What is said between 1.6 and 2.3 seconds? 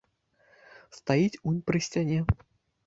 пры сцяне.